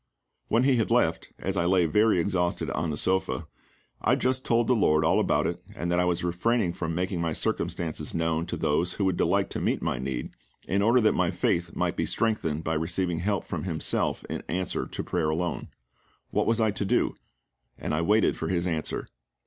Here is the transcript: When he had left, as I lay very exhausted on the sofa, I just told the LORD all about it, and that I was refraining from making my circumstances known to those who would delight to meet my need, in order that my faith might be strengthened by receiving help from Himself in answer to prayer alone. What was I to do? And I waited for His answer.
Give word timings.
When 0.47 0.63
he 0.63 0.77
had 0.77 0.89
left, 0.89 1.29
as 1.37 1.55
I 1.55 1.65
lay 1.65 1.85
very 1.85 2.17
exhausted 2.19 2.71
on 2.71 2.89
the 2.89 2.97
sofa, 2.97 3.45
I 4.01 4.15
just 4.15 4.43
told 4.43 4.65
the 4.65 4.75
LORD 4.75 5.05
all 5.05 5.19
about 5.19 5.45
it, 5.45 5.61
and 5.75 5.91
that 5.91 5.99
I 5.99 6.05
was 6.05 6.23
refraining 6.23 6.73
from 6.73 6.95
making 6.95 7.21
my 7.21 7.33
circumstances 7.33 8.15
known 8.15 8.47
to 8.47 8.57
those 8.57 8.93
who 8.93 9.05
would 9.05 9.15
delight 9.15 9.51
to 9.51 9.61
meet 9.61 9.79
my 9.83 9.99
need, 9.99 10.31
in 10.67 10.81
order 10.81 11.01
that 11.01 11.11
my 11.11 11.29
faith 11.29 11.75
might 11.75 11.95
be 11.95 12.07
strengthened 12.07 12.63
by 12.63 12.73
receiving 12.73 13.19
help 13.19 13.45
from 13.45 13.61
Himself 13.65 14.25
in 14.27 14.41
answer 14.47 14.87
to 14.87 15.03
prayer 15.03 15.29
alone. 15.29 15.67
What 16.31 16.47
was 16.47 16.59
I 16.59 16.71
to 16.71 16.83
do? 16.83 17.13
And 17.77 17.93
I 17.93 18.01
waited 18.01 18.35
for 18.35 18.47
His 18.47 18.65
answer. 18.65 19.05